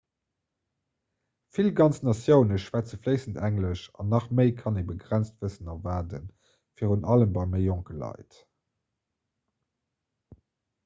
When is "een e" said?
4.81-4.89